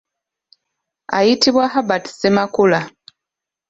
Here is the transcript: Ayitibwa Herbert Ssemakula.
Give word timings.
Ayitibwa 1.17 1.63
Herbert 1.73 2.05
Ssemakula. 2.09 2.79